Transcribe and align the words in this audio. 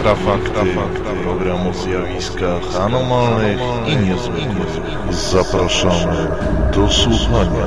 Infrafakty, 0.00 0.76
program 1.22 1.66
o 1.66 1.74
zjawiskach 1.74 2.76
anomalnych 2.80 3.60
i 3.86 3.96
niezwykłych. 3.96 4.80
Zapraszamy 5.10 6.28
do 6.74 6.88
słuchania. 6.88 7.66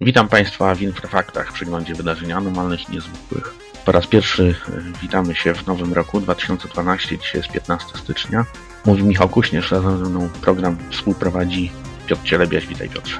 Witam 0.00 0.28
Państwa 0.28 0.74
w 0.74 0.82
Infrafaktach, 0.82 1.52
przeglądzie 1.52 1.94
wydarzeń 1.94 2.32
anomalnych 2.32 2.88
i 2.88 2.92
niezwykłych. 2.92 3.54
Po 3.84 3.92
raz 3.92 4.06
pierwszy 4.06 4.54
e, 4.68 5.00
witamy 5.02 5.34
się 5.34 5.54
w 5.54 5.66
nowym 5.66 5.92
roku 5.92 6.20
2012, 6.20 7.18
dzisiaj 7.18 7.40
jest 7.40 7.52
15 7.52 7.98
stycznia. 7.98 8.44
Mówi 8.86 9.02
Michał 9.02 9.28
Kuśnierz, 9.28 9.70
razem 9.70 10.04
ze 10.04 10.10
mną 10.10 10.28
program 10.42 10.76
współprowadzi 10.90 11.72
Piotr 12.06 12.22
Cielebiaś. 12.22 12.66
Witaj 12.66 12.88
Piotrze. 12.88 13.18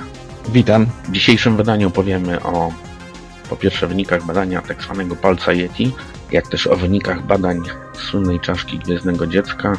Witam. 0.49 0.87
W 1.09 1.13
dzisiejszym 1.13 1.57
wydaniu 1.57 1.91
powiemy 1.91 2.43
o 2.43 2.73
po 3.51 3.57
pierwsze 3.57 3.87
wynikach 3.87 4.27
badania 4.27 4.63
tak 4.63 4.83
zwanego 4.83 5.17
palca 5.17 5.53
Yeti, 5.53 5.93
jak 6.33 6.49
też 6.49 6.67
o 6.67 6.77
wynikach 6.77 7.27
badań 7.27 7.63
słynnej 8.11 8.41
czaszki 8.41 8.79
Gwiezdnego 8.79 9.27
Dziecka, 9.27 9.73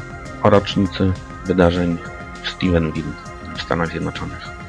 o 0.44 0.50
rocznicy 0.50 1.12
wydarzeń 1.46 1.98
w 2.44 2.50
Stevenville 2.50 3.12
w 3.58 3.62
Stanach 3.62 3.90
Zjednoczonych. 3.90 4.60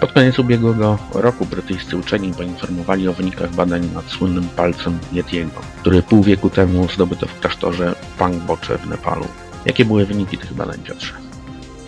Pod 0.00 0.12
koniec 0.12 0.38
ubiegłego 0.38 0.98
roku 1.14 1.46
brytyjscy 1.46 1.96
uczeni 1.96 2.32
poinformowali 2.32 3.08
o 3.08 3.12
wynikach 3.12 3.54
badań 3.54 3.90
nad 3.94 4.04
słynnym 4.04 4.48
palcem 4.48 4.98
Yetiego, 5.12 5.60
który 5.80 6.02
pół 6.02 6.22
wieku 6.22 6.50
temu 6.50 6.88
zdobyto 6.88 7.26
w 7.26 7.40
klasztorze 7.40 7.94
Pangboche 8.18 8.78
w 8.78 8.86
Nepalu. 8.86 9.26
Jakie 9.66 9.84
były 9.84 10.06
wyniki 10.06 10.38
tych 10.38 10.54
badań, 10.54 10.78
Piotrze? 10.84 11.14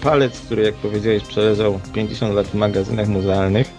Palec, 0.00 0.40
który 0.40 0.62
jak 0.62 0.74
powiedziałeś 0.74 1.22
przeleżał 1.22 1.80
50 1.92 2.34
lat 2.34 2.46
w 2.46 2.54
magazynach 2.54 3.08
muzealnych, 3.08 3.70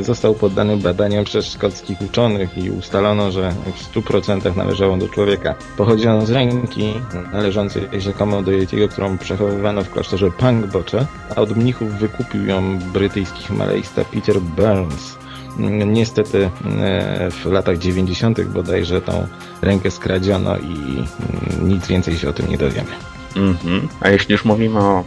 został 0.00 0.34
poddany 0.34 0.76
badaniom 0.76 1.24
przez 1.24 1.46
szkockich 1.46 2.00
uczonych 2.00 2.58
i 2.58 2.70
ustalono, 2.70 3.32
że 3.32 3.52
w 3.76 3.94
100% 3.94 4.56
należał 4.56 4.92
on 4.92 4.98
do 4.98 5.08
człowieka. 5.08 5.54
Pochodzi 5.76 6.08
on 6.08 6.26
z 6.26 6.30
ręki 6.30 6.94
należącej 7.32 7.88
rzekomo 7.98 8.42
do 8.42 8.50
Yetiego, 8.50 8.88
którą 8.88 9.18
przechowywano 9.18 9.84
w 9.84 9.90
klasztorze 9.90 10.30
Pangboche, 10.30 11.06
a 11.36 11.40
od 11.40 11.56
mnichów 11.56 11.92
wykupił 11.92 12.46
ją 12.46 12.78
brytyjski 12.78 13.42
himalajsta 13.42 14.04
Peter 14.04 14.40
Burns. 14.40 15.18
Niestety 15.86 16.50
e, 16.80 17.30
w 17.30 17.46
latach 17.46 17.78
90. 17.78 18.44
bodajże 18.44 19.00
tą 19.00 19.26
rękę 19.62 19.90
skradziono 19.90 20.56
i 20.56 20.62
mm, 20.62 21.68
nic 21.68 21.86
więcej 21.86 22.16
się 22.16 22.28
o 22.28 22.32
tym 22.32 22.48
nie 22.48 22.58
dowiemy. 22.58 22.90
Mhm. 23.36 23.88
A 24.00 24.08
jeśli 24.08 24.32
już 24.32 24.44
mówimy 24.44 24.78
o 24.80 24.92
mm, 24.92 25.04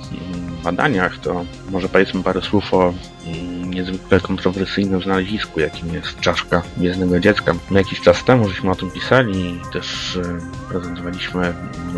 badaniach, 0.64 1.18
to 1.18 1.46
może 1.72 1.90
powiedzmy 1.90 2.24
parę 2.24 2.42
słów 2.42 2.74
o 2.74 2.94
mm, 3.26 3.57
niezwykle 3.78 4.20
kontrowersyjnym 4.20 5.02
znalezisku, 5.02 5.60
jakim 5.60 5.94
jest 5.94 6.20
czaszka 6.20 6.62
Gwiezdnego 6.78 7.20
Dziecka. 7.20 7.54
Jakiś 7.72 8.02
czas 8.02 8.24
temu 8.24 8.50
żeśmy 8.50 8.72
o 8.72 8.76
tym 8.76 8.92
pisali 8.92 9.56
i 9.56 9.60
też 9.74 10.18
e, 10.18 10.40
prezentowaliśmy 10.70 11.54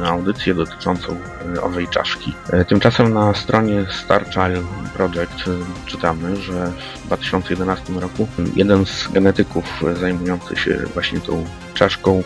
audycję 0.06 0.54
dotyczącą 0.54 1.16
e, 1.56 1.62
owej 1.62 1.88
czaszki. 1.88 2.34
E, 2.50 2.66
Tymczasem 2.66 3.14
na 3.14 3.34
stronie 3.34 3.86
Star 4.04 4.26
Child 4.30 4.66
Project 4.94 5.50
czytamy, 5.86 6.36
że 6.36 6.72
w 7.04 7.06
2011 7.06 7.94
roku 7.94 8.28
jeden 8.56 8.86
z 8.86 9.08
genetyków 9.08 9.84
zajmujący 10.00 10.56
się 10.56 10.78
właśnie 10.94 11.20
tą 11.20 11.46
czaszką 11.74 12.24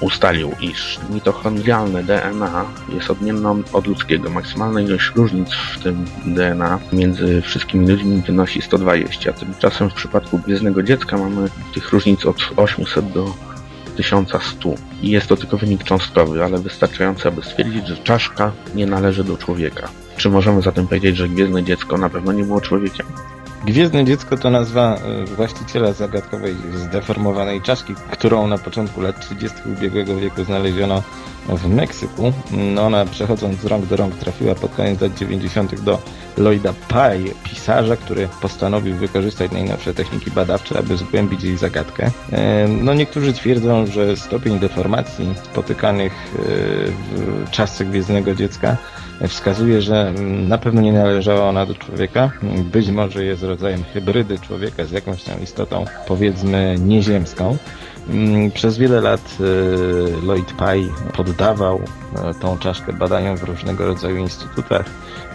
ustalił, 0.00 0.52
iż 0.60 0.98
mitochondrialne 1.10 2.04
DNA 2.04 2.64
jest 2.88 3.10
odmienne 3.10 3.62
od 3.72 3.86
ludzkiego. 3.86 4.30
Maksymalna 4.30 4.80
ilość 4.80 5.12
różnic 5.16 5.48
w 5.52 5.82
tym 5.82 6.04
DNA 6.26 6.78
między 6.92 7.42
wszystkimi 7.42 7.88
ludźmi 7.88 8.22
wynosi 8.26 8.62
120. 8.62 9.32
Tymczasem 9.32 9.90
w 9.90 9.94
przypadku 9.94 10.38
Gwiezdnego 10.38 10.82
Dziecka 10.82 11.18
mamy 11.18 11.48
tych 11.74 11.92
różnic 11.92 12.26
od 12.26 12.36
800 12.56 13.12
do 13.12 13.34
1100. 13.96 14.74
I 15.02 15.10
jest 15.10 15.26
to 15.26 15.36
tylko 15.36 15.56
wynik 15.56 15.84
cząstkowy, 15.84 16.44
ale 16.44 16.58
wystarczający, 16.58 17.28
aby 17.28 17.42
stwierdzić, 17.42 17.86
że 17.86 17.96
czaszka 17.96 18.52
nie 18.74 18.86
należy 18.86 19.24
do 19.24 19.36
człowieka. 19.36 19.88
Czy 20.16 20.30
możemy 20.30 20.62
zatem 20.62 20.86
powiedzieć, 20.86 21.16
że 21.16 21.28
Gwiezdne 21.28 21.64
Dziecko 21.64 21.98
na 21.98 22.10
pewno 22.10 22.32
nie 22.32 22.44
było 22.44 22.60
człowiekiem? 22.60 23.06
Gwiezdne 23.64 24.04
dziecko 24.04 24.36
to 24.36 24.50
nazwa 24.50 24.96
e, 24.96 25.24
właściciela 25.24 25.92
zagadkowej 25.92 26.56
zdeformowanej 26.74 27.62
czaszki, 27.62 27.94
którą 28.10 28.46
na 28.46 28.58
początku 28.58 29.00
lat 29.00 29.20
30. 29.20 29.58
ubiegłego 29.66 30.16
wieku 30.16 30.44
znaleziono 30.44 31.02
w 31.48 31.68
Meksyku. 31.68 32.32
No 32.74 32.82
ona 32.82 33.04
przechodząc 33.04 33.60
z 33.60 33.64
rąk 33.64 33.86
do 33.86 33.96
rąk 33.96 34.14
trafiła 34.14 34.54
pod 34.54 34.74
koniec 34.74 35.00
lat 35.00 35.14
90. 35.14 35.80
do 35.80 35.98
Lloyda 36.36 36.72
Pye, 36.88 37.34
pisarza, 37.44 37.96
który 37.96 38.28
postanowił 38.42 38.96
wykorzystać 38.96 39.52
najnowsze 39.52 39.94
techniki 39.94 40.30
badawcze, 40.30 40.78
aby 40.78 40.96
zgłębić 40.96 41.42
jej 41.42 41.56
zagadkę. 41.56 42.10
E, 42.32 42.68
No 42.68 42.94
niektórzy 42.94 43.32
twierdzą, 43.32 43.86
że 43.86 44.16
stopień 44.16 44.58
deformacji 44.58 45.34
spotykanych 45.44 46.12
e, 46.12 46.42
w 47.46 47.50
czaszce 47.50 47.84
gwiezdnego 47.84 48.34
dziecka 48.34 48.76
wskazuje, 49.28 49.82
że 49.82 50.08
mm, 50.08 50.48
na 50.48 50.58
pewno 50.58 50.80
nie 50.80 50.92
należała 50.92 51.48
ona 51.48 51.66
do 51.66 51.74
człowieka. 51.74 52.30
Być 52.72 52.88
może 52.88 53.24
jest 53.24 53.42
rodzajem 53.42 53.84
hybrydy 53.92 54.38
człowieka 54.38 54.84
z 54.84 54.90
jakąś 54.90 55.22
tam 55.22 55.42
istotą, 55.42 55.84
powiedzmy, 56.08 56.76
nieziemską. 56.78 57.56
Mm, 58.08 58.50
Przez 58.50 58.78
wiele 58.78 59.00
lat 59.00 59.36
e, 59.40 60.26
Lloyd 60.26 60.52
Pye 60.52 60.88
poddawał 61.16 61.80
tą 62.40 62.58
czaszkę 62.58 62.92
badaniom 62.92 63.36
w 63.36 63.42
różnego 63.42 63.86
rodzaju 63.86 64.16
instytutach. 64.16 64.86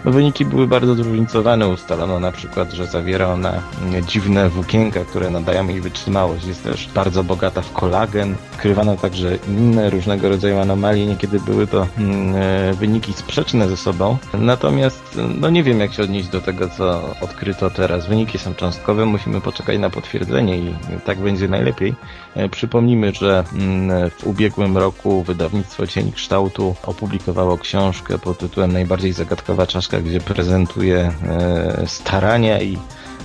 No, 0.04 0.12
wyniki 0.12 0.44
były 0.44 0.66
bardzo 0.66 0.94
zróżnicowane. 0.94 1.68
Ustalono 1.68 2.20
na 2.20 2.32
przykład, 2.32 2.72
że 2.72 2.86
zawiera 2.86 3.28
ona 3.28 3.62
dziwne 4.08 4.48
włókienka, 4.48 5.04
które 5.04 5.30
nadają 5.30 5.68
jej 5.68 5.80
wytrzymałość. 5.80 6.46
Jest 6.46 6.64
też 6.64 6.88
bardzo 6.94 7.24
bogata 7.24 7.62
w 7.62 7.72
kolagen. 7.72 8.34
Odkrywano 8.52 8.96
także 8.96 9.38
inne 9.48 9.90
różnego 9.90 10.28
rodzaju 10.28 10.58
anomalie. 10.58 11.06
Niekiedy 11.06 11.40
były 11.40 11.66
to 11.66 11.86
mm, 11.98 12.34
e, 12.36 12.74
wyniki 12.74 13.12
sprzeczne 13.12 13.68
ze 13.68 13.76
sobą. 13.76 14.16
Natomiast 14.34 15.18
no 15.40 15.50
nie 15.50 15.62
wiem, 15.62 15.80
jak 15.80 15.92
się 15.92 16.02
odnieść 16.02 16.28
do 16.28 16.40
tego, 16.40 16.68
co 16.68 17.14
odkryto 17.20 17.70
teraz. 17.70 18.06
Wyniki 18.06 18.38
są 18.38 18.54
cząstkowe, 18.54 19.06
musimy 19.06 19.40
poczekać 19.40 19.78
na 19.78 19.90
potwierdzenie 19.90 20.58
i 20.58 20.74
tak 21.04 21.18
będzie 21.18 21.48
najlepiej. 21.48 21.94
E, 22.34 22.48
Przypomnijmy, 22.48 23.12
że 23.12 23.44
mm, 23.52 24.10
w 24.10 24.26
ubiegłym 24.26 24.78
roku 24.78 25.22
wydawnictwo 25.22 25.86
Cień 25.86 26.12
Kształtu 26.12 26.65
opublikowało 26.82 27.58
książkę 27.58 28.18
pod 28.18 28.38
tytułem 28.38 28.72
Najbardziej 28.72 29.12
zagadkowa 29.12 29.66
czaszka, 29.66 30.00
gdzie 30.00 30.20
prezentuje 30.20 31.12
e, 31.22 31.84
starania 31.86 32.60
i 32.60 32.78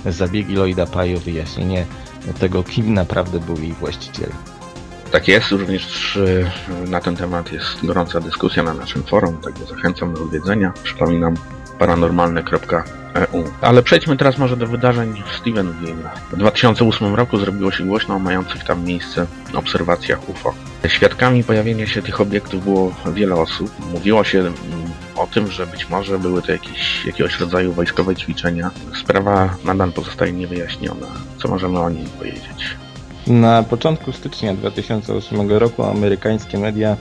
zabiegi 0.06 0.54
Lloyda 0.54 0.86
Pye 0.86 1.16
o 1.16 1.20
wyjaśnienie 1.20 1.86
tego, 2.38 2.62
kim 2.62 2.94
naprawdę 2.94 3.40
był 3.40 3.56
jej 3.56 3.72
właściciel. 3.72 4.30
Tak 5.10 5.28
jest, 5.28 5.50
również 5.50 6.16
y, 6.16 6.50
na 6.86 7.00
ten 7.00 7.16
temat 7.16 7.52
jest 7.52 7.86
gorąca 7.86 8.20
dyskusja 8.20 8.62
na 8.62 8.74
naszym 8.74 9.02
forum, 9.02 9.36
także 9.36 9.66
zachęcam 9.66 10.14
do 10.14 10.22
odwiedzenia. 10.22 10.72
Przypominam 10.82 11.34
paranormalne.eu. 11.82 13.44
Ale 13.60 13.82
przejdźmy 13.82 14.16
teraz 14.16 14.38
może 14.38 14.56
do 14.56 14.66
wydarzeń 14.66 15.22
w 15.26 15.36
Stevenville. 15.36 16.10
W 16.32 16.36
2008 16.36 17.14
roku 17.14 17.38
zrobiło 17.38 17.70
się 17.72 17.84
głośno 17.84 18.14
o 18.14 18.18
mających 18.18 18.64
tam 18.64 18.84
miejsce 18.84 19.26
obserwacjach 19.54 20.28
UFO. 20.28 20.54
Świadkami 20.86 21.44
pojawienia 21.44 21.86
się 21.86 22.02
tych 22.02 22.20
obiektów 22.20 22.64
było 22.64 22.94
wiele 23.12 23.34
osób. 23.34 23.70
Mówiło 23.92 24.24
się 24.24 24.38
mm, 24.38 24.54
o 25.16 25.26
tym, 25.26 25.50
że 25.50 25.66
być 25.66 25.88
może 25.88 26.18
były 26.18 26.42
to 26.42 26.52
jakieś, 26.52 27.06
jakiegoś 27.06 27.40
rodzaju 27.40 27.72
wojskowe 27.72 28.16
ćwiczenia. 28.16 28.70
Sprawa 29.00 29.56
nadal 29.64 29.92
pozostaje 29.92 30.32
niewyjaśniona. 30.32 31.06
Co 31.42 31.48
możemy 31.48 31.80
o 31.80 31.90
niej 31.90 32.06
powiedzieć? 32.18 32.76
Na 33.26 33.62
początku 33.62 34.12
stycznia 34.12 34.54
2008 34.54 35.50
roku 35.50 35.84
amerykańskie 35.84 36.58
media 36.58 36.96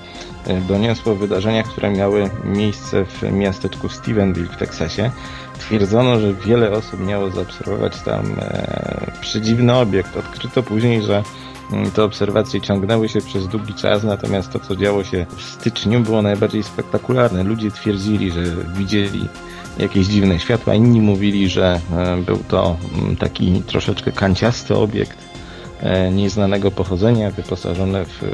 e, 0.48 0.62
doniosły 0.62 1.12
o 1.12 1.16
wydarzeniach, 1.16 1.66
które 1.66 1.92
miały 1.92 2.30
miejsce 2.44 3.06
w 3.06 3.32
miasteczku 3.32 3.90
Stevenville 3.90 4.50
w 4.50 4.58
Teksasie. 4.58 5.12
Twierdzono, 5.60 6.20
że 6.20 6.34
wiele 6.34 6.72
osób 6.72 7.00
miało 7.00 7.30
zaobserwować 7.30 8.02
tam 8.02 8.26
e, 8.40 9.12
przedziwny 9.22 9.76
obiekt. 9.78 10.18
Odkryto 10.18 10.64
później, 10.64 11.02
że 11.02 11.24
mm, 11.72 11.92
te 11.92 12.04
obserwacje 12.04 12.62
ciągnęły 12.62 13.10
się 13.10 13.22
przez 13.22 13.48
długi 13.48 13.74
czas, 13.74 14.04
natomiast 14.04 14.52
to, 14.52 14.60
co 14.60 14.76
działo 14.76 15.04
się 15.04 15.26
w 15.38 15.42
styczniu, 15.42 16.00
było 16.00 16.22
najbardziej 16.22 16.64
spektakularne. 16.64 17.44
Ludzie 17.44 17.72
twierdzili, 17.72 18.32
że 18.32 18.44
widzieli 18.78 19.28
jakieś 19.78 20.08
dziwne 20.08 20.40
światła, 20.40 20.76
inni 20.76 21.02
mówili, 21.02 21.50
że 21.50 21.80
e, 21.98 22.18
był 22.18 22.38
to 22.38 22.78
mm, 22.98 23.16
taki 23.16 23.62
troszeczkę 23.62 24.12
kanciasty 24.12 24.76
obiekt 24.76 25.31
nieznanego 26.12 26.72
pochodzenia, 26.72 27.32
wyposażone 27.32 28.06
w 28.06 28.24
e, 28.24 28.28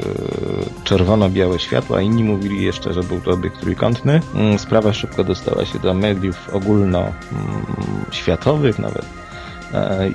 czerwono-białe 0.84 1.58
światła. 1.58 2.00
Inni 2.00 2.24
mówili 2.24 2.64
jeszcze, 2.64 2.92
że 2.92 3.02
był 3.02 3.20
to 3.20 3.30
obiekt 3.30 3.60
trójkątny. 3.60 4.20
Mm, 4.34 4.58
Sprawa 4.58 4.92
szybko 4.92 5.24
dostała 5.24 5.64
się 5.64 5.78
do 5.78 5.94
mediów 5.94 6.48
ogólnoświatowych, 6.52 8.78
nawet 8.78 9.02
e, 9.02 9.27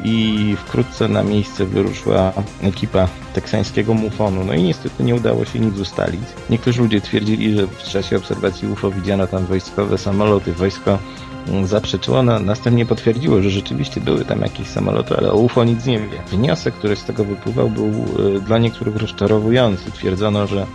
i 0.03 0.55
wkrótce 0.65 1.07
na 1.07 1.23
miejsce 1.23 1.65
wyruszyła 1.65 2.33
ekipa 2.61 3.07
teksańskiego 3.33 3.94
MUFON-u. 3.94 4.44
No 4.44 4.53
i 4.53 4.63
niestety 4.63 5.03
nie 5.03 5.15
udało 5.15 5.45
się 5.45 5.59
nic 5.59 5.79
ustalić. 5.79 6.21
Niektórzy 6.50 6.81
ludzie 6.81 7.01
twierdzili, 7.01 7.57
że 7.57 7.67
w 7.67 7.83
czasie 7.83 8.17
obserwacji 8.17 8.67
UFO 8.67 8.91
widziano 8.91 9.27
tam 9.27 9.45
wojskowe 9.45 9.97
samoloty. 9.97 10.53
Wojsko 10.53 11.00
mm, 11.47 11.67
zaprzeczyło, 11.67 12.23
no, 12.23 12.39
następnie 12.39 12.85
potwierdziło, 12.85 13.41
że 13.41 13.50
rzeczywiście 13.50 14.01
były 14.01 14.25
tam 14.25 14.41
jakieś 14.41 14.67
samoloty, 14.67 15.17
ale 15.17 15.31
o 15.31 15.38
UFO 15.38 15.63
nic 15.63 15.85
nie 15.85 16.00
wie. 16.00 16.19
Wniosek, 16.31 16.73
który 16.73 16.95
z 16.95 17.03
tego 17.03 17.23
wypływał, 17.23 17.69
był 17.69 17.88
e, 17.88 18.39
dla 18.39 18.57
niektórych 18.57 18.95
rozczarowujący. 18.95 19.91
Twierdzono, 19.91 20.47
że 20.47 20.65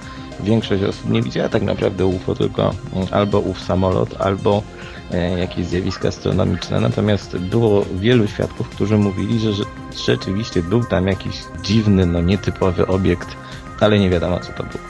większość 0.41 0.83
osób 0.83 1.11
nie 1.11 1.23
widziała 1.23 1.49
tak 1.49 1.63
naprawdę 1.63 2.07
UFO, 2.07 2.35
tylko 2.35 2.75
mm, 2.95 3.09
albo 3.11 3.39
ów 3.39 3.63
samolot, 3.63 4.15
albo 4.19 4.63
e, 5.13 5.39
jakieś 5.39 5.67
zjawiska 5.67 6.09
astronomiczne. 6.09 6.81
Natomiast 6.81 7.39
było 7.39 7.85
wielu 7.95 8.29
świadków, 8.29 8.69
którzy 8.69 8.99
mówili, 8.99 9.39
że, 9.39 9.51
rzeczywiście 10.07 10.63
był 10.63 10.85
tam 10.85 11.07
jakiś 11.07 11.37
dziwny, 11.63 12.07
no 12.07 12.21
nietypowy 12.21 12.87
obiekt, 12.87 13.29
ale 13.81 13.99
nie 13.99 14.11
wiadomo 14.11 14.41
co 14.41 14.53
to 14.53 14.63
było. 14.63 14.85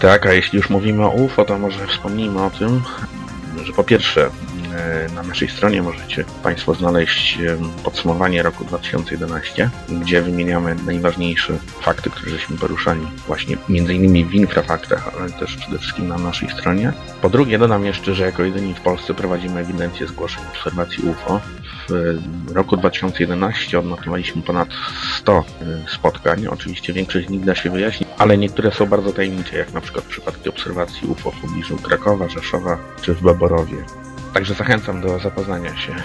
Tak, 0.00 0.26
a 0.26 0.32
jeśli 0.32 0.56
już 0.56 0.70
mówimy 0.70 1.04
o 1.04 1.10
UFO, 1.10 1.44
to 1.44 1.58
może 1.58 1.86
wspomnijmy 1.86 2.42
o 2.42 2.50
tym, 2.50 2.82
że 3.64 3.72
po 3.72 3.84
pierwsze 3.84 4.30
na 5.14 5.22
naszej 5.22 5.48
stronie 5.48 5.82
możecie 5.82 6.24
Państwo 6.42 6.74
znaleźć 6.74 7.38
e, 7.38 7.56
podsumowanie 7.84 8.42
roku 8.42 8.64
2011, 8.64 9.70
gdzie 9.88 10.22
wymieniamy 10.22 10.76
najważniejsze 10.86 11.58
fakty, 11.80 12.10
które 12.10 12.30
żeśmy 12.30 12.58
poruszali 12.58 13.00
właśnie 13.26 13.56
innymi 13.68 14.24
w 14.24 14.34
infrafaktach, 14.34 15.10
ale 15.18 15.30
też 15.30 15.56
przede 15.56 15.78
wszystkim 15.78 16.08
na 16.08 16.18
naszej 16.18 16.50
stronie. 16.50 16.92
Po 17.22 17.30
drugie 17.30 17.58
dodam 17.58 17.84
jeszcze, 17.84 18.14
że 18.14 18.24
jako 18.24 18.42
jedyni 18.42 18.74
w 18.74 18.80
Polsce 18.80 19.14
prowadzimy 19.14 19.60
ewidencję 19.60 20.06
zgłoszeń 20.06 20.44
obserwacji 20.54 21.04
UFO. 21.08 21.40
W 22.46 22.52
roku 22.52 22.76
2011 22.76 23.78
odnotowaliśmy 23.78 24.42
ponad 24.42 24.68
100 25.18 25.38
e, 25.38 25.44
spotkań. 25.88 26.46
Oczywiście 26.46 26.92
większość 26.92 27.26
z 27.26 27.30
nich 27.30 27.44
da 27.44 27.54
się 27.54 27.70
wyjaśnić, 27.70 28.08
ale 28.18 28.38
niektóre 28.38 28.72
są 28.72 28.86
bardzo 28.86 29.12
tajemnicze, 29.12 29.58
jak 29.58 29.72
na 29.72 29.80
przykład 29.80 30.04
przypadki 30.04 30.48
obserwacji 30.48 31.08
UFO 31.08 31.30
w 31.30 31.40
pobliżu 31.40 31.76
Krakowa, 31.76 32.28
Rzeszowa 32.28 32.78
czy 33.02 33.14
w 33.14 33.22
Baborowie. 33.22 34.03
Także 34.34 34.54
zachęcam 34.54 35.00
do 35.00 35.18
zapoznania 35.18 35.76
się 35.76 35.92
e, 35.92 35.96